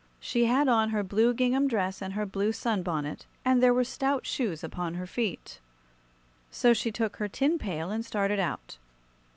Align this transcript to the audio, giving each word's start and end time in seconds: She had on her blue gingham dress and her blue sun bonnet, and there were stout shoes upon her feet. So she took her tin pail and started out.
She 0.19 0.45
had 0.45 0.67
on 0.67 0.89
her 0.89 1.03
blue 1.03 1.31
gingham 1.31 1.67
dress 1.67 2.01
and 2.01 2.13
her 2.13 2.25
blue 2.25 2.51
sun 2.53 2.81
bonnet, 2.81 3.27
and 3.45 3.61
there 3.61 3.71
were 3.71 3.83
stout 3.83 4.25
shoes 4.25 4.63
upon 4.63 4.95
her 4.95 5.05
feet. 5.05 5.59
So 6.49 6.73
she 6.73 6.91
took 6.91 7.17
her 7.17 7.27
tin 7.27 7.59
pail 7.59 7.91
and 7.91 8.03
started 8.03 8.39
out. 8.39 8.79